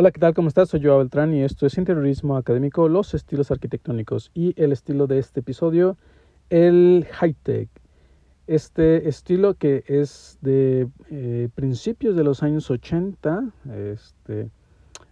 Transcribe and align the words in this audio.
Hola, 0.00 0.12
¿qué 0.12 0.20
tal? 0.20 0.32
¿Cómo 0.32 0.46
estás? 0.46 0.68
Soy 0.68 0.80
Joao 0.80 0.98
Beltrán 0.98 1.34
y 1.34 1.42
esto 1.42 1.66
es 1.66 1.76
Interiorismo 1.76 2.36
Académico, 2.36 2.88
los 2.88 3.14
estilos 3.14 3.50
arquitectónicos 3.50 4.30
y 4.32 4.54
el 4.54 4.70
estilo 4.70 5.08
de 5.08 5.18
este 5.18 5.40
episodio, 5.40 5.96
el 6.50 7.04
high-tech. 7.10 7.68
Este 8.46 9.08
estilo 9.08 9.54
que 9.54 9.82
es 9.88 10.38
de 10.40 10.86
eh, 11.10 11.48
principios 11.52 12.14
de 12.14 12.22
los 12.22 12.44
años 12.44 12.70
80, 12.70 13.50
este, 13.92 14.52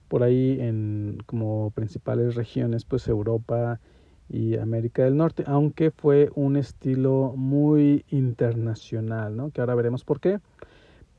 por 0.07 0.23
ahí 0.23 0.59
en 0.61 1.19
como 1.27 1.73
principales 1.73 2.37
regiones, 2.37 2.85
pues 2.85 3.09
Europa 3.09 3.81
y 4.29 4.57
América 4.57 5.03
del 5.03 5.17
Norte, 5.17 5.43
aunque 5.49 5.91
fue 5.91 6.31
un 6.37 6.57
estilo 6.57 7.35
muy 7.37 8.05
internacional, 8.11 9.37
¿no? 9.37 9.51
Que 9.51 9.63
ahora 9.63 9.75
veremos 9.75 10.05
por 10.05 10.21
qué. 10.21 10.39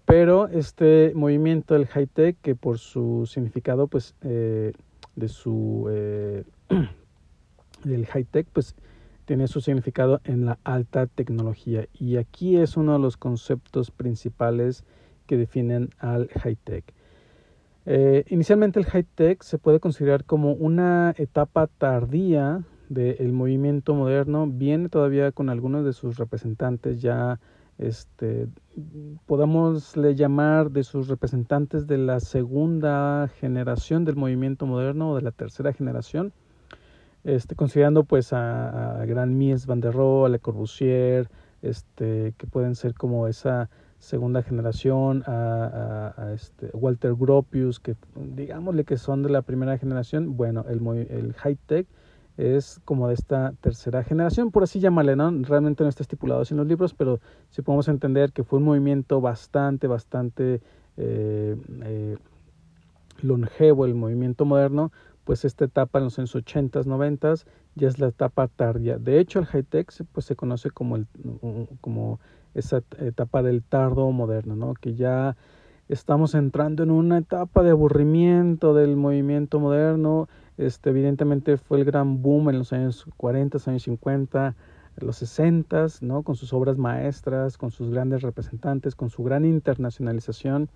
Pero 0.07 0.47
este 0.47 1.11
movimiento 1.15 1.73
del 1.73 1.85
high 1.85 2.07
tech, 2.07 2.37
que 2.41 2.55
por 2.55 2.79
su 2.79 3.25
significado, 3.29 3.87
pues, 3.87 4.15
eh, 4.21 4.71
de 5.17 5.27
su 5.27 5.87
eh, 5.91 6.45
del 7.83 8.05
high 8.05 8.23
tech, 8.23 8.47
pues 8.53 8.73
tiene 9.25 9.49
su 9.49 9.59
significado 9.59 10.21
en 10.23 10.45
la 10.45 10.59
alta 10.63 11.07
tecnología. 11.07 11.87
Y 11.93 12.15
aquí 12.15 12.55
es 12.55 12.77
uno 12.77 12.93
de 12.93 12.99
los 12.99 13.17
conceptos 13.17 13.91
principales 13.91 14.85
que 15.25 15.35
definen 15.35 15.89
al 15.99 16.29
high 16.29 16.55
tech. 16.55 16.85
Eh, 17.85 18.23
inicialmente 18.29 18.79
el 18.79 18.85
high 18.85 19.03
tech 19.03 19.43
se 19.43 19.57
puede 19.57 19.81
considerar 19.81 20.23
como 20.23 20.53
una 20.53 21.13
etapa 21.17 21.67
tardía 21.67 22.63
del 22.87 23.33
movimiento 23.33 23.93
moderno, 23.93 24.47
viene 24.47 24.87
todavía 24.87 25.33
con 25.33 25.49
algunos 25.49 25.83
de 25.83 25.91
sus 25.91 26.15
representantes 26.15 27.01
ya 27.01 27.41
este, 27.77 28.47
podamos 29.25 29.95
llamar 29.95 30.71
de 30.71 30.83
sus 30.83 31.07
representantes 31.07 31.85
de 31.87 31.97
la 31.97 32.19
segunda 32.19 33.29
generación 33.39 34.03
del 34.05 34.15
movimiento 34.15 34.65
moderno 34.65 35.11
o 35.11 35.15
de 35.15 35.21
la 35.21 35.31
tercera 35.31 35.73
generación, 35.73 36.33
este, 37.23 37.55
considerando 37.55 38.03
pues 38.03 38.33
a, 38.33 39.01
a 39.01 39.05
Gran 39.05 39.37
Mies 39.37 39.65
van 39.65 39.81
der 39.81 39.93
Rohe, 39.93 40.27
a 40.27 40.29
Le 40.29 40.39
Corbusier, 40.39 41.29
este, 41.61 42.33
que 42.37 42.47
pueden 42.47 42.75
ser 42.75 42.93
como 42.93 43.27
esa 43.27 43.69
segunda 43.99 44.43
generación, 44.43 45.23
a, 45.27 46.13
a, 46.15 46.33
este, 46.33 46.69
Walter 46.73 47.15
Gropius, 47.15 47.79
que 47.79 47.95
digámosle 48.15 48.85
que 48.85 48.97
son 48.97 49.23
de 49.23 49.29
la 49.29 49.41
primera 49.41 49.77
generación, 49.77 50.37
bueno, 50.37 50.65
el, 50.69 50.85
el 51.09 51.33
high-tech 51.33 51.87
es 52.37 52.79
como 52.85 53.07
de 53.07 53.15
esta 53.15 53.53
tercera 53.61 54.03
generación, 54.03 54.51
por 54.51 54.63
así 54.63 54.79
llamarle, 54.79 55.15
¿no? 55.15 55.31
Realmente 55.43 55.83
no 55.83 55.89
está 55.89 56.03
estipulado 56.03 56.43
en 56.49 56.57
los 56.57 56.67
libros, 56.67 56.93
pero 56.93 57.19
si 57.49 57.63
podemos 57.63 57.87
entender 57.87 58.31
que 58.31 58.43
fue 58.43 58.59
un 58.59 58.65
movimiento 58.65 59.19
bastante, 59.19 59.87
bastante 59.87 60.61
eh, 60.97 61.55
eh, 61.83 62.17
longevo, 63.21 63.85
el 63.85 63.95
movimiento 63.95 64.45
moderno, 64.45 64.91
pues 65.23 65.45
esta 65.45 65.65
etapa 65.65 65.97
en 65.97 66.05
los 66.05 66.19
años 66.19 66.35
80, 66.35 66.83
90 66.85 67.33
ya 67.75 67.87
es 67.87 67.99
la 67.99 68.07
etapa 68.07 68.47
tardía. 68.47 68.97
De 68.97 69.19
hecho, 69.19 69.39
el 69.39 69.45
high-tech 69.45 69.91
pues, 70.11 70.25
se 70.25 70.35
conoce 70.35 70.69
como, 70.69 70.95
el, 70.95 71.07
como 71.81 72.19
esa 72.53 72.81
etapa 72.99 73.43
del 73.43 73.63
tardo 73.63 74.09
moderno, 74.11 74.55
¿no? 74.55 74.73
Que 74.73 74.95
ya 74.95 75.35
estamos 75.89 76.35
entrando 76.35 76.83
en 76.83 76.91
una 76.91 77.17
etapa 77.19 77.63
de 77.63 77.71
aburrimiento 77.71 78.73
del 78.73 78.95
movimiento 78.95 79.59
moderno, 79.59 80.27
este, 80.57 80.89
evidentemente 80.89 81.57
fue 81.57 81.79
el 81.79 81.85
gran 81.85 82.21
boom 82.21 82.49
en 82.49 82.59
los 82.59 82.73
años 82.73 83.05
40, 83.17 83.57
años 83.67 83.83
50, 83.83 84.55
los 84.97 85.17
60, 85.17 85.87
¿no? 86.01 86.23
con 86.23 86.35
sus 86.35 86.53
obras 86.53 86.77
maestras, 86.77 87.57
con 87.57 87.71
sus 87.71 87.91
grandes 87.91 88.21
representantes, 88.21 88.95
con 88.95 89.09
su 89.09 89.23
gran 89.23 89.45
internacionalización, 89.45 90.69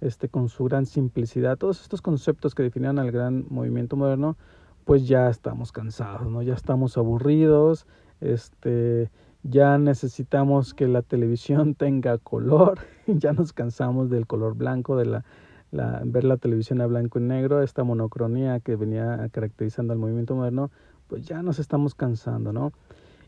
este, 0.00 0.28
con 0.28 0.48
su 0.48 0.64
gran 0.64 0.86
simplicidad, 0.86 1.58
todos 1.58 1.82
estos 1.82 2.00
conceptos 2.02 2.54
que 2.54 2.62
definían 2.62 2.98
al 2.98 3.10
gran 3.10 3.44
movimiento 3.50 3.96
moderno, 3.96 4.36
pues 4.84 5.06
ya 5.06 5.28
estamos 5.28 5.70
cansados, 5.70 6.30
¿no? 6.30 6.42
ya 6.42 6.54
estamos 6.54 6.96
aburridos, 6.96 7.86
este, 8.20 9.10
ya 9.42 9.78
necesitamos 9.78 10.74
que 10.74 10.88
la 10.88 11.02
televisión 11.02 11.74
tenga 11.76 12.18
color, 12.18 12.78
ya 13.06 13.32
nos 13.32 13.52
cansamos 13.52 14.10
del 14.10 14.26
color 14.26 14.54
blanco, 14.54 14.96
de 14.96 15.06
la 15.06 15.24
ver 15.70 16.24
la 16.24 16.38
televisión 16.38 16.80
a 16.80 16.86
blanco 16.86 17.18
y 17.18 17.22
negro, 17.22 17.62
esta 17.62 17.84
monocronía 17.84 18.60
que 18.60 18.76
venía 18.76 19.28
caracterizando 19.30 19.92
al 19.92 19.98
movimiento 19.98 20.34
moderno, 20.34 20.70
pues 21.08 21.26
ya 21.26 21.42
nos 21.42 21.58
estamos 21.58 21.94
cansando, 21.94 22.52
¿no? 22.52 22.72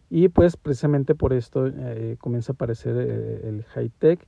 Y 0.09 0.29
pues 0.29 0.57
precisamente 0.57 1.15
por 1.15 1.33
esto 1.33 1.67
eh, 1.67 2.17
comienza 2.19 2.53
a 2.53 2.55
aparecer 2.55 2.97
eh, 2.99 3.49
el 3.49 3.63
high-tech, 3.65 4.27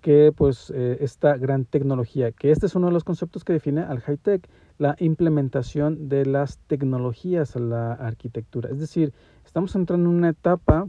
que 0.00 0.32
pues 0.34 0.72
eh, 0.74 0.98
esta 1.00 1.36
gran 1.36 1.66
tecnología, 1.66 2.32
que 2.32 2.50
este 2.50 2.66
es 2.66 2.74
uno 2.74 2.88
de 2.88 2.92
los 2.92 3.04
conceptos 3.04 3.44
que 3.44 3.52
define 3.52 3.82
al 3.82 4.00
high-tech, 4.00 4.48
la 4.78 4.96
implementación 4.98 6.08
de 6.08 6.24
las 6.24 6.58
tecnologías 6.66 7.54
a 7.54 7.60
la 7.60 7.92
arquitectura. 7.92 8.70
Es 8.70 8.80
decir, 8.80 9.12
estamos 9.44 9.74
entrando 9.76 10.08
en 10.08 10.16
una 10.16 10.30
etapa 10.30 10.88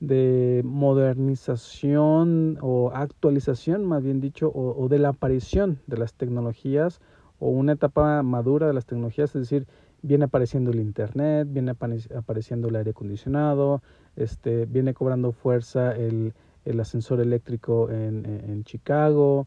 de 0.00 0.62
modernización 0.64 2.58
o 2.60 2.90
actualización, 2.94 3.84
más 3.84 4.02
bien 4.02 4.20
dicho, 4.20 4.50
o, 4.54 4.88
de 4.88 4.98
la 4.98 5.10
aparición 5.10 5.78
de 5.86 5.98
las 5.98 6.14
tecnologías 6.14 7.00
o 7.38 7.50
una 7.50 7.72
etapa 7.72 8.22
madura 8.22 8.66
de 8.66 8.74
las 8.74 8.86
tecnologías, 8.86 9.34
es 9.36 9.42
decir, 9.42 9.66
viene 10.02 10.24
apareciendo 10.24 10.70
el 10.70 10.80
Internet, 10.80 11.48
viene 11.50 11.72
apareciendo 12.16 12.68
el 12.68 12.76
aire 12.76 12.90
acondicionado, 12.90 13.82
este, 14.16 14.66
viene 14.66 14.94
cobrando 14.94 15.32
fuerza 15.32 15.94
el, 15.94 16.32
el 16.64 16.80
ascensor 16.80 17.20
eléctrico 17.20 17.90
en, 17.90 18.24
en 18.26 18.64
Chicago, 18.64 19.46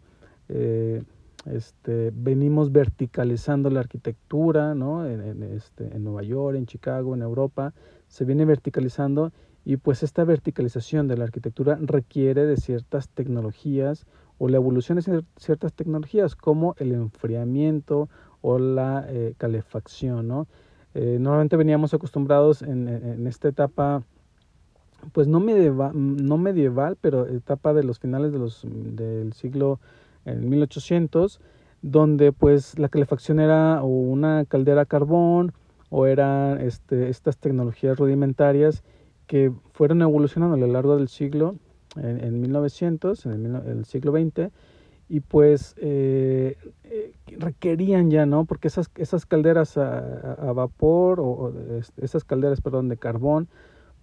eh, 0.49 1.03
este, 1.45 2.11
venimos 2.13 2.71
verticalizando 2.71 3.69
la 3.69 3.81
arquitectura 3.81 4.75
¿no? 4.75 5.05
en, 5.05 5.43
este, 5.43 5.93
en 5.95 6.03
Nueva 6.03 6.23
York, 6.23 6.57
en 6.57 6.65
Chicago, 6.65 7.13
en 7.13 7.21
Europa, 7.21 7.73
se 8.07 8.23
viene 8.23 8.45
verticalizando 8.45 9.31
y 9.65 9.77
pues 9.77 10.03
esta 10.03 10.23
verticalización 10.23 11.07
de 11.07 11.17
la 11.17 11.23
arquitectura 11.23 11.77
requiere 11.79 12.45
de 12.45 12.57
ciertas 12.57 13.09
tecnologías 13.09 14.05
o 14.37 14.49
la 14.49 14.57
evolución 14.57 14.97
de 14.97 15.23
ciertas 15.37 15.73
tecnologías 15.73 16.35
como 16.35 16.75
el 16.79 16.91
enfriamiento 16.91 18.09
o 18.41 18.59
la 18.59 19.05
eh, 19.07 19.35
calefacción. 19.37 20.27
¿no? 20.27 20.47
Eh, 20.95 21.17
normalmente 21.19 21.55
veníamos 21.55 21.93
acostumbrados 21.93 22.61
en, 22.61 22.89
en, 22.89 23.25
esta 23.25 23.47
etapa, 23.47 24.03
pues 25.13 25.27
no 25.27 25.39
medieval, 25.39 25.91
no 25.93 26.37
medieval, 26.37 26.97
pero 26.99 27.25
etapa 27.27 27.73
de 27.73 27.83
los 27.83 27.99
finales 27.99 28.33
de 28.33 28.39
los, 28.39 28.67
del 28.67 29.31
siglo 29.31 29.79
en 30.25 30.49
1800, 30.49 31.39
donde 31.81 32.33
pues 32.33 32.77
la 32.79 32.89
calefacción 32.89 33.39
era 33.39 33.81
o 33.81 33.87
una 33.87 34.43
caldera 34.45 34.81
a 34.81 34.85
carbón 34.85 35.53
o 35.89 36.05
eran 36.05 36.59
este, 36.59 37.09
estas 37.09 37.37
tecnologías 37.37 37.97
rudimentarias 37.97 38.83
que 39.27 39.51
fueron 39.73 40.01
evolucionando 40.01 40.55
a 40.55 40.59
lo 40.59 40.67
largo 40.67 40.97
del 40.97 41.07
siglo, 41.07 41.55
en, 41.95 42.23
en 42.23 42.41
1900, 42.41 43.25
en 43.25 43.55
el, 43.55 43.85
siglo 43.85 44.11
XX, 44.11 44.51
y 45.09 45.19
pues 45.19 45.75
eh, 45.77 46.57
eh, 46.83 47.13
requerían 47.37 48.09
ya, 48.09 48.25
¿no? 48.25 48.45
Porque 48.45 48.67
esas, 48.67 48.89
esas 48.95 49.25
calderas 49.25 49.77
a, 49.77 50.51
vapor, 50.53 51.19
o, 51.19 51.25
o, 51.25 51.53
esas 51.97 52.23
calderas, 52.23 52.61
perdón, 52.61 52.89
de 52.89 52.97
carbón, 52.97 53.47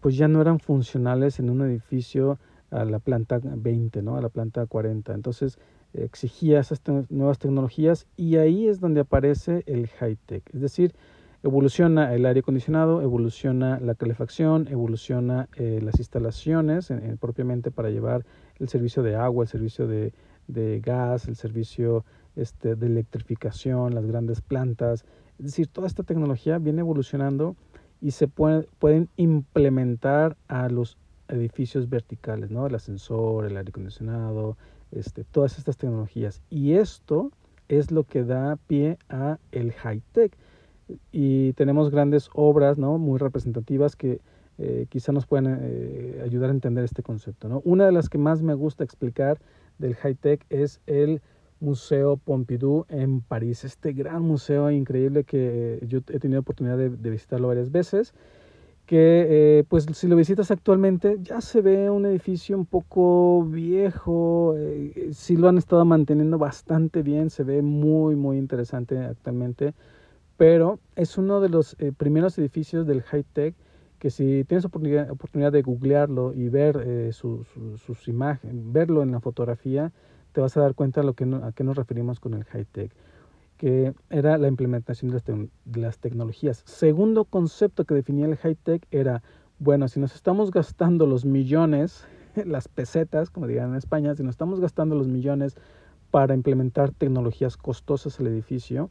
pues 0.01 0.17
ya 0.17 0.29
no 0.29 0.41
eran 0.41 0.61
funcionales 0.61 1.39
en 1.39 1.51
un 1.51 1.63
edificio 1.63 2.39
a 2.71 2.85
la 2.85 2.99
planta 3.01 3.41
20, 3.43 4.03
¿no? 4.03 4.17
A 4.17 4.23
la 4.23 4.29
planta 4.29 4.67
40. 4.67 5.13
Entonces 5.13 5.59
exigía 5.93 6.61
esas 6.61 6.81
nuevas 7.09 7.39
tecnologías 7.39 8.07
y 8.17 8.37
ahí 8.37 8.69
es 8.69 8.81
donde 8.81 9.01
aparece 9.01 9.65
el 9.67 9.89
high-tech. 9.89 10.43
Es 10.55 10.61
decir, 10.61 10.95
Evoluciona 11.43 12.15
el 12.15 12.27
aire 12.27 12.41
acondicionado, 12.41 13.01
evoluciona 13.01 13.81
la 13.81 13.95
calefacción, 13.95 14.69
evoluciona 14.69 15.49
eh, 15.57 15.81
las 15.83 15.99
instalaciones 15.99 16.91
eh, 16.91 17.17
propiamente 17.19 17.71
para 17.71 17.89
llevar 17.89 18.27
el 18.59 18.69
servicio 18.69 19.03
de 19.03 19.17
agua, 19.17 19.45
el 19.45 19.49
servicio 19.49 19.87
de, 19.87 20.13
de 20.49 20.81
gas, 20.81 21.29
el 21.29 21.37
servicio 21.37 22.05
este, 22.37 22.75
de 22.75 22.87
electrificación, 22.87 23.95
las 23.95 24.05
grandes 24.05 24.43
plantas. 24.43 25.07
Es 25.39 25.47
decir, 25.47 25.69
toda 25.69 25.87
esta 25.87 26.03
tecnología 26.03 26.59
viene 26.59 26.81
evolucionando 26.81 27.57
y 28.03 28.11
se 28.11 28.29
puede, 28.29 28.69
pueden 28.79 29.09
implementar 29.17 30.37
a 30.49 30.69
los 30.69 30.99
edificios 31.29 31.89
verticales, 31.89 32.51
¿no? 32.51 32.67
El 32.67 32.75
ascensor, 32.75 33.47
el 33.47 33.57
aire 33.57 33.71
acondicionado, 33.71 34.59
este, 34.91 35.25
todas 35.25 35.57
estas 35.59 35.79
tecnologías. 35.79 36.43
Y 36.51 36.75
esto 36.75 37.31
es 37.69 37.91
lo 37.91 38.05
que 38.05 38.25
da 38.25 38.57
pie 38.67 38.99
a 39.09 39.39
el 39.53 39.73
high 39.73 40.03
tech 40.13 40.37
y 41.13 41.53
tenemos 41.55 41.91
grandes 41.91 42.31
obras 42.35 42.79
¿no? 42.79 42.99
muy 42.99 43.19
representativas 43.19 43.97
que 43.97 44.21
eh, 44.59 44.87
quizá 44.89 45.13
nos 45.13 45.27
pueden 45.27 45.59
eh, 45.61 46.23
ayudar 46.25 46.51
a 46.51 46.53
entender 46.53 46.85
este 46.85 47.03
concepto. 47.03 47.49
¿no? 47.49 47.63
Una 47.65 47.87
de 47.87 47.93
las 47.93 48.09
que 48.09 48.19
más 48.19 48.43
me 48.43 48.55
gusta 48.55 48.85
explicar 48.85 49.39
del 49.79 49.95
high-tech 49.95 50.45
es 50.51 50.81
el 50.87 51.23
Museo 51.61 52.17
Pompidou 52.17 52.87
en 52.89 53.21
París, 53.21 53.65
este 53.65 53.93
gran 53.93 54.23
museo 54.23 54.71
increíble 54.71 55.25
que 55.25 55.79
yo 55.87 55.99
he 56.09 56.19
tenido 56.19 56.41
oportunidad 56.41 56.79
de, 56.79 56.89
de 56.89 57.11
visitarlo 57.11 57.49
varias 57.49 57.71
veces, 57.71 58.15
que 58.91 59.27
eh, 59.61 59.65
pues 59.69 59.87
si 59.93 60.09
lo 60.09 60.17
visitas 60.17 60.51
actualmente 60.51 61.19
ya 61.23 61.41
se 61.41 61.61
ve 61.61 61.89
un 61.91 62.07
edificio 62.07 62.59
un 62.59 62.67
poco 62.67 63.45
viejo, 63.45 64.55
eh, 64.57 65.11
sí 65.13 65.37
lo 65.37 65.49
han 65.49 65.59
estado 65.59 65.85
manteniendo 65.85 66.39
bastante 66.39 67.03
bien, 67.03 67.31
se 67.31 67.45
ve 67.45 67.63
muy 67.63 68.17
muy 68.17 68.37
interesante 68.37 68.99
actualmente, 68.99 69.75
pero 70.41 70.81
es 70.97 71.19
uno 71.19 71.43
de 71.43 71.51
los 71.51 71.77
eh, 71.81 71.93
primeros 71.95 72.39
edificios 72.39 72.87
del 72.87 73.03
high 73.03 73.25
tech 73.35 73.55
que 73.99 74.09
si 74.09 74.43
tienes 74.45 74.65
oportunidad, 74.65 75.11
oportunidad 75.11 75.53
de 75.53 75.61
googlearlo 75.61 76.33
y 76.33 76.49
ver 76.49 77.13
sus 77.13 78.09
imágenes, 78.09 78.57
verlo 78.73 79.03
en 79.03 79.13
la 79.13 79.21
fotografía, 79.21 79.93
te 80.33 80.41
vas 80.41 80.57
a 80.57 80.63
dar 80.63 80.75
cuenta 80.75 81.03
de 81.03 81.07
lo 81.09 81.13
que 81.13 81.25
a 81.25 81.53
qué 81.53 81.63
nos 81.63 81.77
referimos 81.77 82.21
con 82.21 82.33
el 82.33 82.45
high 82.45 82.65
tech 82.65 82.91
que 83.59 83.93
era 84.09 84.39
la 84.39 84.49
implementación 84.49 85.11
de 85.11 85.83
las, 85.83 85.99
tecnologías. 85.99 86.63
Segundo 86.65 87.27
concepto 87.27 87.85
que 87.85 87.93
definía 87.93 88.25
el 88.25 88.37
high-tech 88.37 88.87
era, 88.91 89.23
bueno, 89.59 89.87
si 89.89 90.01
nos 90.01 90.15
estamos 90.15 90.51
gastando 90.51 91.07
los 91.07 91.27
millones, 91.27 92.07
las 92.47 92.69
pesetas, 92.69 93.29
como 93.29 93.47
dirían 93.47 93.73
en 93.73 93.77
España, 93.77 94.15
si 94.15 94.23
nos 94.23 94.31
estamos 94.31 94.61
gastando 94.61 94.95
los 94.95 95.09
millones 95.09 95.59
para 96.11 96.33
implementar 96.33 96.93
tecnologías 96.93 97.59
costosas 97.59 98.19
al 98.19 98.29
edificio, 98.29 98.89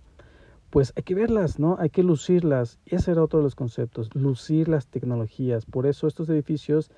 pues 0.69 0.93
hay 0.95 1.03
que 1.03 1.15
verlas, 1.15 1.59
¿no? 1.59 1.77
Hay 1.79 1.89
que 1.89 2.03
lucirlas. 2.03 2.79
Ese 2.85 3.11
era 3.11 3.23
otro 3.23 3.39
de 3.39 3.43
los 3.43 3.55
conceptos, 3.55 4.09
lucir 4.13 4.67
las 4.67 4.87
tecnologías. 4.87 5.65
Por 5.65 5.87
eso 5.87 6.07
estos 6.07 6.29
edificios 6.29 6.91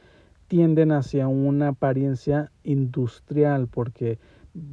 tienden 0.48 0.92
hacia 0.92 1.28
una 1.28 1.70
apariencia 1.70 2.52
industrial, 2.64 3.68
porque 3.68 4.20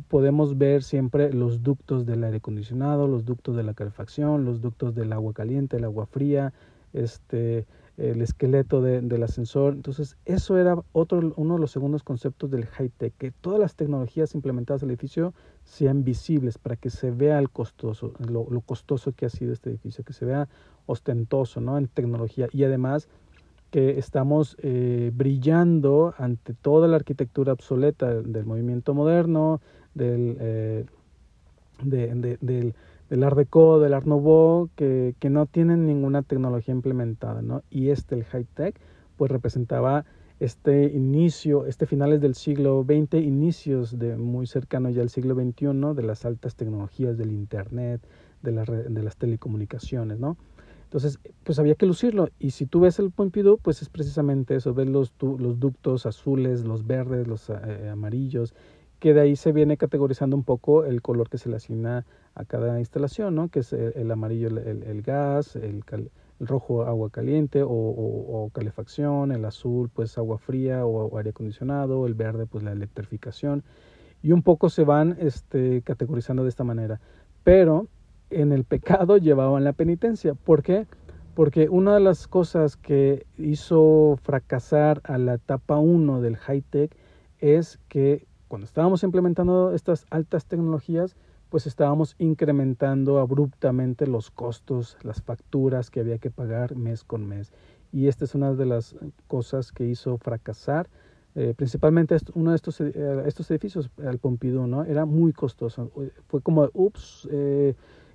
podemos 0.09 0.59
ver 0.59 0.83
siempre 0.83 1.33
los 1.33 1.62
ductos 1.62 2.05
del 2.05 2.25
aire 2.25 2.39
acondicionado, 2.39 3.06
los 3.06 3.25
ductos 3.25 3.56
de 3.56 3.62
la 3.62 3.75
calefacción, 3.75 4.45
los 4.45 4.61
ductos 4.61 4.95
del 4.95 5.12
agua 5.12 5.33
caliente, 5.33 5.77
el 5.77 5.85
agua 5.85 6.06
fría, 6.06 6.53
este, 6.93 7.67
el 7.96 8.23
esqueleto 8.23 8.81
del 8.81 9.23
ascensor. 9.23 9.75
Entonces, 9.75 10.17
eso 10.25 10.56
era 10.56 10.76
otro, 10.93 11.32
uno 11.37 11.55
de 11.55 11.61
los 11.61 11.70
segundos 11.70 12.02
conceptos 12.02 12.50
del 12.50 12.67
high-tech, 12.67 13.12
que 13.19 13.32
todas 13.32 13.58
las 13.58 13.75
tecnologías 13.75 14.35
implementadas 14.35 14.82
al 14.82 14.90
edificio 14.90 15.35
sean 15.64 16.05
visibles 16.05 16.58
para 16.58 16.76
que 16.76 16.90
se 16.90 17.11
vea 17.11 17.38
el 17.38 17.50
costoso, 17.50 18.12
lo, 18.19 18.46
lo 18.50 18.61
costoso 18.61 19.12
que 19.12 19.26
ha 19.26 19.31
sido 19.31 19.52
este 19.52 19.70
edificio, 19.70 20.05
que 20.05 20.12
se 20.12 20.25
vea 20.25 20.49
ostentoso 20.87 21.61
¿no? 21.61 21.76
en 21.76 21.88
tecnología 21.88 22.49
y 22.52 22.64
además 22.64 23.08
que 23.70 23.99
estamos 23.99 24.56
eh, 24.62 25.11
brillando 25.14 26.14
ante 26.17 26.55
toda 26.55 26.88
la 26.88 26.96
arquitectura 26.96 27.52
obsoleta 27.52 28.23
del 28.23 28.46
movimiento 28.46 28.94
moderno, 28.94 29.61
del, 29.94 30.37
eh, 30.40 30.87
del, 31.83 32.39
del 33.11 33.23
Art 33.23 33.37
Deco, 33.37 33.81
del 33.81 33.95
Art 33.95 34.07
Nouveau, 34.07 34.71
que, 34.77 35.15
que, 35.19 35.31
no 35.31 35.47
tienen 35.47 35.87
ninguna 35.87 36.23
tecnología 36.23 36.75
implementada, 36.75 37.43
¿no? 37.43 37.63
Y 37.71 37.91
este, 37.91 38.15
el 38.15 38.25
high-tech, 38.25 38.79
pues 39.17 39.31
representaba 39.31 40.05
este 40.41 40.85
inicio, 40.85 41.67
este 41.67 41.87
finales 41.87 42.21
del 42.21 42.35
siglo 42.35 42.85
XX, 42.87 43.15
inicios 43.15 43.99
de 43.99 44.17
muy 44.17 44.47
cercano 44.47 44.89
ya 44.91 45.03
al 45.03 45.09
siglo 45.09 45.35
XXI, 45.35 45.95
de 45.95 46.03
las 46.03 46.25
altas 46.25 46.55
tecnologías 46.55 47.19
del 47.19 47.33
Internet, 47.33 48.01
de, 48.43 48.53
la, 48.53 48.65
de 48.65 49.03
las 49.03 49.17
telecomunicaciones, 49.17 50.19
¿no? 50.19 50.37
Entonces, 50.85 51.19
pues 51.45 51.59
había 51.59 51.75
que 51.75 51.85
lucirlo. 51.85 52.31
Y 52.39 52.53
si 52.53 52.65
tú 52.65 52.81
ves 52.81 52.99
el 52.99 53.11
Pompidou, 53.11 53.59
pues 53.59 53.83
es 53.83 53.91
precisamente 53.91 54.55
eso, 54.55 54.73
ves 54.73 54.89
los, 54.89 55.13
los 55.21 55.61
ductos 55.61 56.07
azules, 56.07 56.65
los 56.65 56.87
verdes, 56.87 57.27
los 57.27 57.51
eh, 57.51 57.91
amarillos, 57.91 58.55
que 58.99 59.15
de 59.15 59.21
ahí 59.21 59.37
se 59.37 59.53
viene 59.53 59.77
categorizando 59.77 60.37
un 60.37 60.45
poco 60.45 60.85
el 60.85 61.03
color 61.03 61.29
que 61.29 61.39
se 61.39 61.49
le 61.49 61.56
asigna 61.56 62.05
a 62.35 62.45
cada 62.45 62.79
instalación, 62.79 63.35
¿no? 63.35 63.49
Que 63.49 63.61
es 63.61 63.73
el, 63.73 64.11
amarillo, 64.11 64.49
el, 64.49 64.83
el, 64.83 65.03
gas, 65.03 65.56
el, 65.56 65.85
rojo 66.41 66.85
agua 66.85 67.11
caliente 67.11 67.62
o, 67.65 68.50
calefacción, 68.53 69.33
el 69.33 69.45
azul 69.45 69.91
pues 69.93 70.17
agua 70.19 70.39
fría 70.39 70.87
o, 70.87 71.06
o, 71.06 71.19
aire 71.19 71.31
acondicionado, 71.31 72.06
el 72.06 72.15
verde 72.15 72.47
pues 72.47 72.62
la 72.62 72.73
electrificación. 72.73 73.65
Y 74.23 74.33
un 74.33 74.43
poco 74.43 74.69
se 74.69 74.85
van 74.85 75.17
este, 75.21 75.83
categorizando 75.83 76.43
de 76.43 76.49
esta 76.49 76.65
manera. 76.65 77.00
Pero 77.45 77.87
en 78.31 78.53
el 78.53 78.65
pecado 78.65 79.17
llevaban 79.19 79.65
la 79.65 79.73
penitencia. 79.73 80.35
¿Por 80.35 80.62
qué? 80.62 80.87
Porque 81.35 81.69
una 81.69 81.95
de 81.95 82.00
las 82.00 82.27
cosas 82.27 82.77
que 82.77 83.27
hizo 83.37 84.19
fracasar 84.23 85.00
a 85.05 85.19
la 85.19 85.35
etapa 85.35 85.79
1 85.79 86.21
del 86.21 86.37
high-tech 86.37 86.91
es 87.41 87.79
que 87.89 88.27
cuando 88.49 88.65
estábamos 88.65 89.03
implementando 89.03 89.73
estas 89.75 90.06
altas 90.11 90.47
tecnologías, 90.47 91.17
pues 91.50 91.67
estábamos 91.67 92.15
incrementando 92.19 93.19
abruptamente 93.19 94.06
los 94.06 94.31
costos, 94.31 94.97
las 95.03 95.23
facturas 95.23 95.91
que 95.91 96.00
había 96.00 96.19
que 96.19 96.31
pagar 96.31 96.77
mes 96.77 97.05
con 97.05 97.27
mes. 97.27 97.53
Y 97.93 98.09
esta 98.09 98.25
es 98.25 98.35
una 98.35 98.53
de 98.53 98.67
las 98.67 98.97
cosas 99.27 99.73
que 99.73 99.85
hizo 99.85 100.19
fracasar, 100.19 100.89
eh, 101.35 101.55
principalmente 101.56 102.17
uno 102.35 102.50
de 102.50 102.56
estos, 102.56 102.81
eh, 102.81 103.23
estos 103.27 103.50
edificios, 103.50 103.91
el 103.99 104.19
Pompidou, 104.19 104.67
¿no? 104.67 104.85
Era 104.85 105.06
muy 105.06 105.33
costoso. 105.33 105.91
Fue 106.27 106.43
como, 106.43 106.69
ups, 106.75 107.29
eh, 107.31 107.75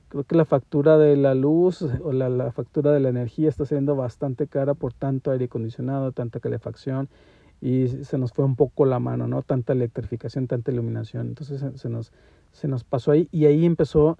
creo 0.10 0.24
que 0.26 0.36
la 0.36 0.46
factura 0.46 0.98
de 0.98 1.16
la 1.16 1.34
luz 1.34 1.82
o 1.82 2.12
la, 2.12 2.30
la, 2.30 2.52
factura 2.52 2.92
de 2.92 3.00
la 3.00 3.10
energía 3.10 3.50
está 3.50 3.66
siendo 3.66 3.96
bastante 3.96 4.48
cara 4.48 4.74
por 4.74 4.94
tanto 4.94 5.32
aire 5.32 5.46
acondicionado, 5.46 6.12
tanta 6.12 6.40
calefacción 6.40 7.10
y 7.64 7.88
se 7.88 8.18
nos 8.18 8.34
fue 8.34 8.44
un 8.44 8.58
poco 8.58 8.84
la 8.84 9.00
mano, 9.00 9.26
¿no? 9.26 9.42
Tanta 9.42 9.72
electrificación, 9.72 10.48
tanta 10.48 10.70
iluminación. 10.70 11.28
Entonces 11.28 11.64
se, 11.80 11.88
nos, 11.88 12.12
se 12.52 12.68
nos 12.68 12.84
pasó 12.84 13.12
ahí 13.12 13.30
y 13.32 13.46
ahí 13.46 13.66
empezó, 13.66 14.18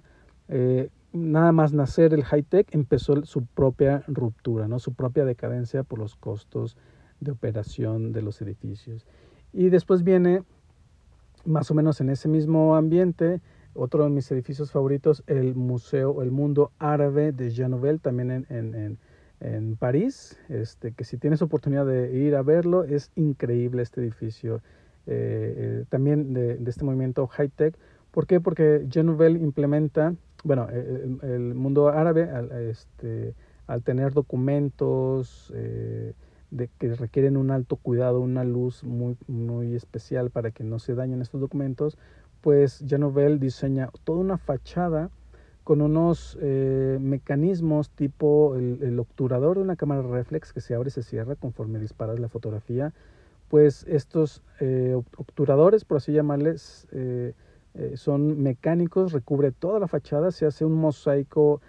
eh, 0.48 0.88
nada 1.12 1.52
más 1.52 1.74
nacer 1.74 2.14
el 2.14 2.24
high-tech, 2.24 2.74
empezó 2.74 3.22
su 3.26 3.44
propia 3.44 4.02
ruptura, 4.06 4.66
¿no? 4.66 4.78
Su 4.78 4.94
propia 4.94 5.26
decadencia 5.26 5.82
por 5.82 5.98
los 5.98 6.16
costos 6.16 6.78
de 7.20 7.32
operación 7.32 8.12
de 8.12 8.22
los 8.22 8.40
edificios. 8.40 9.04
Y 9.52 9.68
después 9.68 10.04
viene, 10.04 10.42
más 11.44 11.70
o 11.70 11.74
menos 11.74 12.00
en 12.00 12.08
ese 12.08 12.28
mismo 12.28 12.76
ambiente, 12.76 13.42
otro 13.74 14.04
de 14.04 14.10
mis 14.10 14.32
edificios 14.32 14.72
favoritos, 14.72 15.22
el 15.26 15.54
Museo, 15.54 16.22
el 16.22 16.30
Mundo 16.30 16.72
Árabe 16.78 17.32
de 17.32 17.50
Jean 17.50 17.78
también 18.00 18.30
en, 18.30 18.46
en, 18.48 18.74
en, 18.74 18.98
París, 19.78 20.38
este, 20.48 20.92
que 20.92 21.04
si 21.04 21.18
tienes 21.18 21.42
oportunidad 21.42 21.86
de 21.86 22.16
ir 22.16 22.34
a 22.34 22.42
verlo, 22.42 22.84
es 22.84 23.10
increíble 23.14 23.82
este 23.82 24.00
edificio, 24.00 24.56
eh, 25.06 25.54
eh, 25.56 25.84
también 25.88 26.32
de, 26.32 26.56
de, 26.56 26.70
este 26.70 26.84
movimiento 26.84 27.26
high-tech. 27.26 27.76
¿Por 28.10 28.26
qué? 28.26 28.40
Porque 28.40 28.86
Jean 28.88 29.06
Nouvel 29.06 29.36
implementa, 29.36 30.14
bueno, 30.44 30.68
el, 30.70 31.18
el 31.22 31.54
mundo 31.54 31.88
árabe, 31.88 32.30
al, 32.30 32.52
este, 32.52 33.34
al 33.66 33.82
tener 33.82 34.12
documentos 34.12 35.52
eh, 35.54 36.12
de, 36.50 36.68
que 36.78 36.94
requieren 36.94 37.36
un 37.36 37.50
alto 37.50 37.76
cuidado, 37.76 38.20
una 38.20 38.44
luz 38.44 38.84
muy, 38.84 39.16
muy 39.26 39.74
especial 39.74 40.30
para 40.30 40.50
que 40.50 40.64
no 40.64 40.78
se 40.78 40.94
dañen 40.94 41.22
estos 41.22 41.40
documentos, 41.40 41.98
pues 42.40 42.84
Janovel 42.86 43.40
diseña 43.40 43.90
toda 44.04 44.20
una 44.20 44.38
fachada 44.38 45.10
con 45.64 45.80
unos 45.80 46.38
eh, 46.42 46.98
mecanismos 47.00 47.90
tipo 47.90 48.54
el, 48.56 48.98
obturador 48.98 49.56
de 49.56 49.62
una 49.62 49.76
cámara 49.76 50.02
reflex 50.02 50.52
que 50.52 50.60
se 50.60 50.74
abre 50.74 50.88
y 50.88 50.92
se 50.92 51.02
cierra 51.02 51.34
conforme 51.36 51.78
disparas 51.78 52.20
la 52.20 52.28
fotografía. 52.28 52.92
Pues 53.48 53.84
estos 53.88 54.42
eh, 54.60 54.94
obturadores, 55.16 55.84
por 55.84 55.96
así 55.96 56.12
llamarles, 56.12 56.86
eh, 56.92 57.32
son 57.94 58.42
mecánicos, 58.42 59.12
recubre 59.12 59.50
toda 59.52 59.80
la 59.80 59.88
fachada, 59.88 60.30
se 60.30 60.46
hace 60.46 60.64
un 60.64 60.74
mosaico 60.74 61.60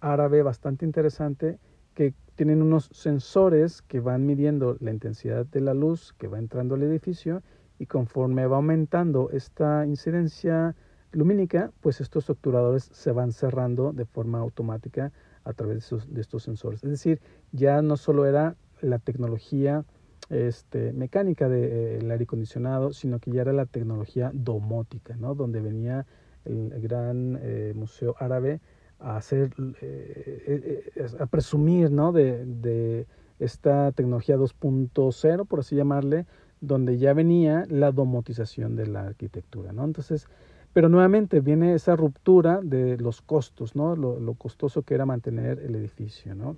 árabe 0.00 0.42
bastante 0.42 0.84
interesante 0.84 1.58
que 1.94 2.14
tienen 2.34 2.62
unos 2.62 2.88
sensores 2.92 3.82
que 3.82 4.00
van 4.00 4.26
midiendo 4.26 4.76
la 4.80 4.90
intensidad 4.90 5.46
de 5.46 5.60
la 5.60 5.74
luz 5.74 6.14
que 6.18 6.26
va 6.26 6.38
entrando 6.38 6.74
al 6.74 6.82
edificio 6.82 7.42
y 7.78 7.86
conforme 7.86 8.46
va 8.46 8.56
aumentando 8.56 9.30
esta 9.30 9.86
incidencia 9.86 10.74
lumínica, 11.12 11.72
pues 11.80 12.00
estos 12.00 12.28
obturadores 12.30 12.90
se 12.92 13.12
van 13.12 13.32
cerrando 13.32 13.92
de 13.92 14.04
forma 14.04 14.38
automática 14.40 15.12
a 15.44 15.52
través 15.52 15.90
de, 16.08 16.20
estos 16.20 16.42
sensores. 16.42 16.82
Es 16.84 16.90
decir, 16.90 17.20
ya 17.52 17.82
no 17.82 17.96
solo 17.96 18.26
era 18.26 18.56
la 18.80 18.98
tecnología 18.98 19.84
este, 20.30 20.92
mecánica 20.92 21.48
del 21.48 22.00
de, 22.00 22.12
aire 22.12 22.24
acondicionado, 22.24 22.92
sino 22.92 23.18
que 23.18 23.32
ya 23.32 23.42
era 23.42 23.52
la 23.52 23.66
tecnología 23.66 24.30
domótica, 24.32 25.16
¿no? 25.16 25.34
donde 25.34 25.60
venía 25.60 26.06
el, 26.44 26.70
gran 26.80 27.38
eh, 27.42 27.72
museo 27.74 28.14
árabe 28.18 28.60
a 28.98 29.16
hacer, 29.16 29.50
eh, 29.80 30.92
eh, 30.94 31.06
a 31.18 31.26
presumir 31.26 31.90
¿no? 31.90 32.12
de, 32.12 32.44
de 32.46 33.06
esta 33.38 33.90
tecnología 33.92 34.36
2.0, 34.36 35.46
por 35.46 35.60
así 35.60 35.74
llamarle, 35.76 36.26
donde 36.60 36.96
ya 36.96 37.12
venía 37.12 37.66
la 37.68 37.90
domotización 37.90 38.76
de 38.76 38.86
la 38.86 39.02
arquitectura, 39.02 39.72
¿no? 39.72 39.84
Entonces, 39.84 40.28
pero 40.72 40.88
nuevamente 40.88 41.40
viene 41.40 41.74
esa 41.74 41.96
ruptura 41.96 42.60
de 42.62 42.98
los 42.98 43.22
costos, 43.22 43.76
¿no? 43.76 43.96
Lo, 43.96 44.34
costoso 44.34 44.82
que 44.82 44.94
era 44.94 45.06
mantener 45.06 45.58
el 45.60 45.74
edificio, 45.74 46.34
¿no? 46.34 46.56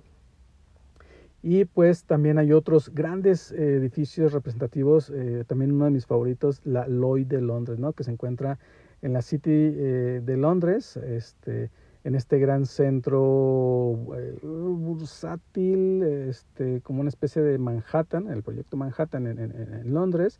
Y 1.41 1.65
pues 1.65 2.05
también 2.05 2.39
hay 2.39 2.53
otros 2.53 2.91
grandes 2.93 3.51
eh, 3.51 3.75
edificios 3.75 4.33
representativos, 4.33 5.11
eh, 5.13 5.43
también 5.45 5.71
uno 5.71 5.85
de 5.85 5.91
mis 5.91 6.05
favoritos, 6.07 6.61
la 6.63 6.87
Lloyd 6.87 7.27
de 7.27 7.41
Londres, 7.41 7.77
¿no? 7.77 7.93
Que 7.93 8.03
se 8.03 8.11
encuentra 8.11 8.57
en 9.01 9.13
la 9.13 9.21
City 9.21 9.51
eh, 9.51 10.21
de 10.23 10.37
Londres, 10.37 10.97
este, 10.97 11.69
en 12.03 12.15
este 12.15 12.39
gran 12.39 12.65
centro 12.65 13.97
eh, 14.15 14.37
bursátil, 14.41 16.03
este, 16.03 16.81
como 16.81 17.01
una 17.01 17.09
especie 17.09 17.41
de 17.41 17.57
Manhattan, 17.57 18.27
el 18.29 18.43
proyecto 18.43 18.77
Manhattan 18.77 19.27
en, 19.27 19.93
Londres, 19.93 20.39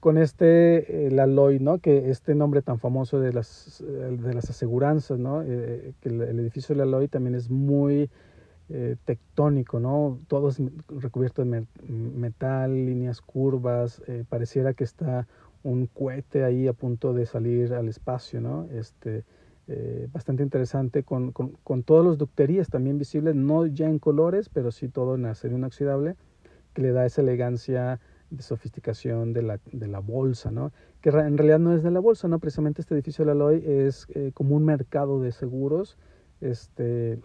con 0.00 0.18
este, 0.18 1.06
el 1.06 1.18
Aloy, 1.18 1.58
¿no? 1.58 1.78
que 1.78 2.10
este 2.10 2.34
nombre 2.34 2.62
tan 2.62 2.78
famoso 2.78 3.18
de 3.20 3.32
las, 3.32 3.82
de 3.86 4.34
las 4.34 4.50
aseguranzas, 4.50 5.18
¿no? 5.18 5.42
que 5.42 6.08
el, 6.08 6.20
edificio 6.40 6.74
del 6.74 6.82
Aloy 6.82 7.08
también 7.08 7.34
es 7.34 7.50
muy 7.50 8.10
eh, 8.68 8.96
tectónico, 9.04 9.78
¿no? 9.78 10.18
Todo 10.26 10.48
es 10.48 10.60
recubierto 10.88 11.44
de 11.44 11.66
metal, 11.88 12.72
líneas 12.74 13.20
curvas, 13.20 14.02
eh, 14.08 14.24
pareciera 14.28 14.74
que 14.74 14.82
está 14.82 15.28
un 15.62 15.86
cohete 15.86 16.42
ahí 16.42 16.66
a 16.66 16.72
punto 16.72 17.12
de 17.12 17.26
salir 17.26 17.72
al 17.74 17.86
espacio, 17.86 18.40
¿no? 18.40 18.66
Este, 18.72 19.22
eh, 19.68 20.08
bastante 20.12 20.42
interesante 20.42 21.04
con, 21.04 21.30
con, 21.30 21.50
con 21.62 21.84
todas 21.84 22.06
las 22.06 22.18
ducterías 22.18 22.68
también 22.68 22.98
visibles, 22.98 23.36
no 23.36 23.66
ya 23.66 23.86
en 23.86 24.00
colores, 24.00 24.48
pero 24.48 24.72
sí 24.72 24.88
todo 24.88 25.14
en 25.14 25.26
acero 25.26 25.56
inoxidable, 25.56 26.16
que 26.74 26.82
le 26.82 26.90
da 26.90 27.06
esa 27.06 27.20
elegancia 27.20 28.00
de 28.30 28.42
sofisticación 28.42 29.32
de 29.32 29.42
la, 29.42 29.60
de 29.72 29.86
la 29.86 30.00
bolsa, 30.00 30.50
¿no? 30.50 30.72
Que 31.00 31.10
en 31.10 31.38
realidad 31.38 31.58
no 31.58 31.74
es 31.74 31.82
de 31.82 31.90
la 31.90 32.00
bolsa, 32.00 32.28
¿no? 32.28 32.38
Precisamente 32.38 32.80
este 32.80 32.94
edificio 32.94 33.24
de 33.24 33.34
la 33.34 33.52
es 33.52 34.06
como 34.34 34.56
un 34.56 34.64
mercado 34.64 35.20
de 35.20 35.32
seguros, 35.32 35.96
este, 36.40 37.20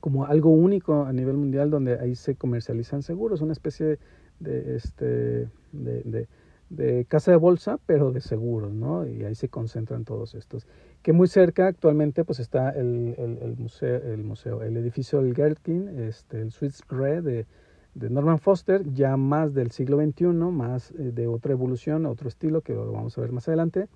como 0.00 0.26
algo 0.26 0.50
único 0.50 1.04
a 1.04 1.12
nivel 1.12 1.36
mundial 1.36 1.70
donde 1.70 1.98
ahí 1.98 2.14
se 2.14 2.34
comercializan 2.36 3.02
seguros, 3.02 3.40
una 3.40 3.52
especie 3.52 3.98
de, 4.38 4.76
este, 4.76 5.48
de, 5.72 6.28
de, 6.70 7.04
casa 7.06 7.32
de 7.32 7.36
bolsa, 7.36 7.78
pero 7.86 8.12
de 8.12 8.20
seguros, 8.20 8.72
¿no? 8.72 9.06
Y 9.06 9.24
ahí 9.24 9.34
se 9.34 9.48
concentran 9.48 10.04
todos 10.04 10.34
estos. 10.34 10.66
Que 11.02 11.12
muy 11.12 11.28
cerca 11.28 11.66
actualmente 11.66 12.24
pues 12.24 12.40
está 12.40 12.70
el, 12.70 13.14
el, 13.18 13.56
museo, 13.58 13.96
el 13.96 14.22
museo, 14.22 14.62
el 14.62 14.76
edificio 14.76 15.20
del 15.20 15.34
Gherkin, 15.34 15.88
este, 16.00 16.40
el 16.40 16.52
Swiss 16.52 16.82
Re 16.88 17.22
de, 17.22 17.46
de 17.94 18.10
Norman 18.10 18.38
Foster, 18.38 18.84
ya 18.92 19.16
más 19.16 19.54
del 19.54 19.70
siglo 19.70 19.96
XXI, 19.98 20.26
más 20.26 20.92
eh, 20.92 21.12
de 21.12 21.26
otra 21.26 21.52
evolución, 21.52 22.06
otro 22.06 22.28
estilo, 22.28 22.60
que 22.60 22.74
lo 22.74 22.92
vamos 22.92 23.16
a 23.16 23.20
ver 23.20 23.32
más 23.32 23.48
adelante 23.48 23.88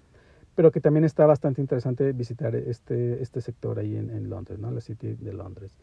pero 0.55 0.71
que 0.71 0.81
también 0.81 1.05
está 1.05 1.27
bastante 1.27 1.61
interesante 1.61 2.13
visitar 2.13 2.55
este, 2.55 3.23
este 3.23 3.41
sector 3.41 3.79
ahí 3.79 3.97
en, 3.97 4.11
en 4.11 4.31
Londres, 4.31 4.59
¿no? 4.59 4.71
la 4.71 4.81
City 4.81 5.15
de 5.15 5.33
Londres. 5.33 5.77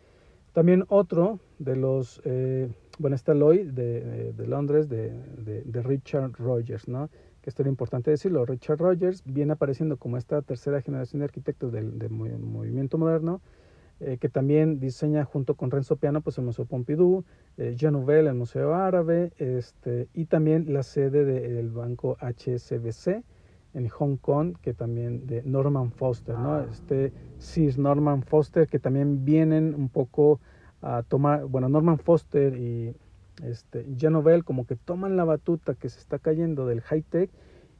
También 0.54 0.86
otro 0.90 1.40
de 1.60 1.76
los, 1.76 2.22
eh, 2.26 2.70
bueno, 3.00 3.16
está 3.16 3.34
Lloyd 3.34 3.68
de, 3.68 4.34
de 4.34 4.48
Londres, 4.48 4.90
de, 4.90 5.12
de, 5.38 5.82
Richard 5.82 6.34
Rogers, 6.34 6.88
¿no? 6.88 7.10
que 7.42 7.50
esto 7.50 7.64
era 7.64 7.70
importante 7.70 8.12
decirlo, 8.12 8.46
Richard 8.46 8.78
Rogers 8.78 9.24
viene 9.26 9.54
apareciendo 9.54 9.98
como 9.98 10.18
esta 10.18 10.42
tercera 10.42 10.82
generación 10.82 11.20
de 11.20 11.26
arquitectos 11.26 11.72
del, 11.72 11.98
del 11.98 12.10
movimiento 12.12 12.98
moderno, 12.98 13.42
eh, 14.04 14.18
que 14.20 14.30
también 14.30 14.80
diseña 14.80 15.26
junto 15.26 15.54
con 15.54 15.70
Renzo 15.70 15.96
Piano 15.96 16.22
pues 16.22 16.38
el 16.40 16.46
Museo 16.46 16.66
Pompidou, 16.66 17.24
eh, 17.58 17.76
Jean 17.78 17.94
Nouvel, 17.94 18.28
el 18.28 18.34
Museo 18.34 18.74
Árabe, 18.74 19.32
este, 19.38 20.08
y 20.14 20.26
también 20.26 20.74
la 20.74 20.82
sede 20.82 21.24
del 21.24 21.70
banco 21.70 22.18
HSBC, 22.20 23.24
en 23.74 23.88
Hong 23.88 24.18
Kong, 24.18 24.56
que 24.62 24.74
también 24.74 25.28
de 25.28 25.44
Norman 25.44 25.92
Foster, 25.92 26.38
¿no? 26.38 26.56
Ah. 26.56 26.66
Este 26.70 27.14
Sir 27.38 27.78
Norman 27.78 28.24
Foster, 28.24 28.68
que 28.68 28.80
también 28.80 29.24
vienen 29.24 29.76
un 29.76 29.90
poco 29.90 30.40
a 30.82 31.04
tomar, 31.04 31.46
bueno, 31.46 31.70
Norman 31.70 32.00
Foster 32.00 32.58
y 32.58 32.96
este, 33.44 33.86
Genovel 33.98 34.44
como 34.44 34.66
que 34.66 34.76
toman 34.76 35.16
la 35.16 35.24
batuta 35.24 35.76
que 35.76 35.90
se 35.90 36.00
está 36.00 36.20
cayendo 36.20 36.66
del 36.66 36.82
high-tech 36.82 37.30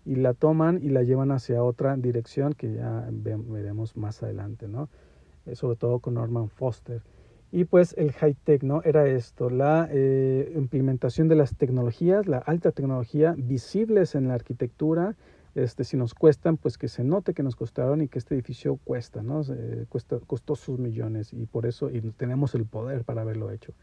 y 0.06 0.16
la 0.16 0.34
toman 0.34 0.80
y 0.82 0.90
la 0.90 1.04
llevan 1.04 1.32
hacia 1.32 1.64
otra 1.64 1.98
dirección 1.98 2.54
que 2.54 2.74
ya 2.74 3.08
veremos 3.12 3.98
más 3.98 4.24
adelante, 4.24 4.68
¿no? 4.68 4.90
Eh, 5.46 5.56
sobre 5.56 5.76
todo 5.76 6.00
con 6.00 6.16
Norman 6.16 6.50
Foster. 6.50 7.02
Y 7.52 7.66
pues 7.66 7.96
el 7.98 8.14
high-tech, 8.14 8.64
¿no? 8.64 8.82
Era 8.84 9.08
esto, 9.08 9.50
la 9.50 9.90
eh, 9.92 10.54
implementación 10.56 11.28
de 11.28 11.36
las 11.36 11.56
tecnologías, 11.56 12.28
la 12.28 12.38
alta 12.38 12.72
tecnología 12.72 13.34
visibles 13.38 14.16
en 14.16 14.28
la 14.28 14.36
arquitectura, 14.36 15.16
este, 15.54 15.84
si 15.84 15.98
nos 15.98 16.14
cuestan, 16.14 16.56
pues 16.56 16.78
que 16.78 16.88
se 16.88 17.04
note 17.04 17.34
que 17.34 17.44
nos 17.44 17.58
costaron 17.58 18.02
y 18.02 18.08
que 18.08 18.20
este 18.20 18.36
edificio 18.36 18.78
cuesta, 18.86 19.22
¿no? 19.22 19.42
cuesta, 19.90 20.18
costó 20.26 20.56
sus 20.56 20.80
millones 20.80 21.34
y 21.34 21.46
por 21.46 21.66
eso 21.66 21.90
y 21.90 22.00
tenemos 22.12 22.56
el 22.56 22.66
poder 22.66 23.04
para 23.04 23.24
haberlo 23.24 23.52
hecho. 23.52 23.74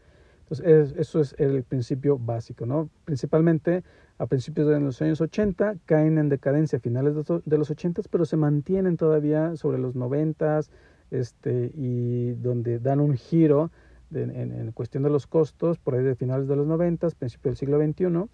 Entonces, 0.49 0.95
eso 0.97 1.19
es 1.19 1.35
el 1.37 1.61
principio 1.61 2.17
básico, 2.17 2.65
¿no? 2.65 2.89
Principalmente 3.05 3.83
a 4.17 4.25
principios 4.25 4.67
de 4.67 4.79
los 4.79 4.99
años 4.99 5.21
80, 5.21 5.75
caen 5.85 6.17
en 6.17 6.27
decadencia 6.27 6.77
a 6.77 6.81
finales 6.81 7.13
de 7.45 7.57
los 7.57 7.69
80, 7.69 8.01
pero 8.09 8.25
se 8.25 8.35
mantienen 8.35 8.97
todavía 8.97 9.55
sobre 9.55 9.77
los 9.77 9.93
90 9.93 10.61
este, 11.11 11.71
y 11.75 12.31
donde 12.33 12.79
dan 12.79 12.99
un 12.99 13.15
giro 13.15 13.71
en, 14.11 14.71
cuestión 14.71 15.03
de 15.03 15.09
los 15.09 15.27
costos 15.27 15.77
por 15.77 15.95
ahí 15.95 16.03
de 16.03 16.15
finales 16.15 16.47
de 16.47 16.55
los 16.55 16.65
90, 16.67 17.09
principios 17.11 17.51
del 17.51 17.57
siglo 17.57 17.79
XXI 17.79 18.29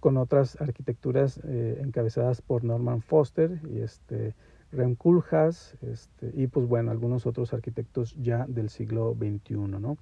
con 0.00 0.16
otras 0.18 0.60
arquitecturas 0.60 1.40
eh, 1.44 1.80
encabezadas 1.82 2.42
por 2.42 2.64
Norman 2.64 3.00
Foster 3.00 3.60
y 3.70 3.78
este, 3.78 4.34
Rem 4.72 4.94
Koolhaas 4.94 5.76
este, 5.82 6.30
y 6.34 6.46
pues 6.48 6.66
bueno, 6.66 6.90
algunos 6.90 7.26
otros 7.26 7.52
arquitectos 7.52 8.14
ya 8.22 8.44
del 8.46 8.68
siglo 8.68 9.16
XXI, 9.18 9.56
¿no? 9.56 9.96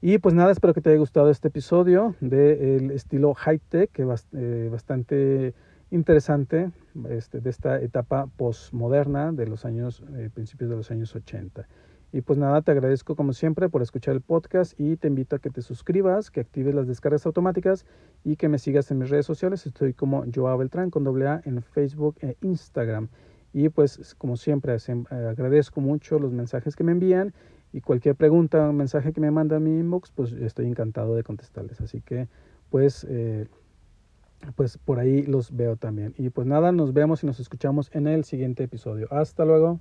Y 0.00 0.18
pues 0.18 0.34
nada, 0.34 0.52
espero 0.52 0.74
que 0.74 0.80
te 0.80 0.90
haya 0.90 0.98
gustado 0.98 1.28
este 1.28 1.48
episodio 1.48 2.14
del 2.20 2.92
estilo 2.92 3.34
high-tech, 3.34 3.90
que 3.90 4.02
es 4.02 4.26
eh, 4.32 4.68
bastante 4.70 5.54
interesante 5.90 6.70
este, 7.08 7.40
de 7.40 7.50
esta 7.50 7.80
etapa 7.80 8.26
postmoderna 8.36 9.32
de 9.32 9.46
los 9.46 9.64
años, 9.64 10.02
eh, 10.16 10.30
principios 10.32 10.70
de 10.70 10.76
los 10.76 10.90
años 10.90 11.14
80. 11.14 11.66
Y 12.10 12.22
pues 12.22 12.38
nada, 12.38 12.62
te 12.62 12.72
agradezco 12.72 13.16
como 13.16 13.34
siempre 13.34 13.68
por 13.68 13.82
escuchar 13.82 14.14
el 14.14 14.22
podcast 14.22 14.78
y 14.80 14.96
te 14.96 15.08
invito 15.08 15.36
a 15.36 15.38
que 15.40 15.50
te 15.50 15.60
suscribas, 15.60 16.30
que 16.30 16.40
actives 16.40 16.74
las 16.74 16.86
descargas 16.86 17.26
automáticas 17.26 17.84
y 18.24 18.36
que 18.36 18.48
me 18.48 18.58
sigas 18.58 18.90
en 18.90 18.98
mis 18.98 19.10
redes 19.10 19.26
sociales. 19.26 19.66
Estoy 19.66 19.92
como 19.92 20.24
Joao 20.34 20.56
Beltrán 20.56 20.90
con 20.90 21.04
doble 21.04 21.28
A 21.28 21.42
en 21.44 21.62
Facebook 21.62 22.16
e 22.22 22.36
Instagram. 22.40 23.08
Y 23.52 23.68
pues 23.68 24.14
como 24.16 24.36
siempre 24.36 24.74
eh, 24.74 25.04
agradezco 25.10 25.82
mucho 25.82 26.18
los 26.18 26.32
mensajes 26.32 26.76
que 26.76 26.84
me 26.84 26.92
envían 26.92 27.34
y 27.72 27.82
cualquier 27.82 28.14
pregunta 28.14 28.70
o 28.70 28.72
mensaje 28.72 29.12
que 29.12 29.20
me 29.20 29.30
manda 29.30 29.56
a 29.56 29.60
mi 29.60 29.78
inbox, 29.78 30.10
pues 30.10 30.32
estoy 30.32 30.66
encantado 30.66 31.14
de 31.14 31.22
contestarles. 31.22 31.82
Así 31.82 32.00
que 32.00 32.28
pues, 32.70 33.06
eh, 33.08 33.46
pues 34.56 34.78
por 34.78 34.98
ahí 34.98 35.22
los 35.22 35.54
veo 35.54 35.76
también. 35.76 36.14
Y 36.16 36.30
pues 36.30 36.46
nada, 36.46 36.72
nos 36.72 36.92
vemos 36.92 37.22
y 37.22 37.26
nos 37.26 37.40
escuchamos 37.40 37.90
en 37.92 38.06
el 38.06 38.24
siguiente 38.24 38.64
episodio. 38.64 39.08
Hasta 39.10 39.44
luego. 39.44 39.80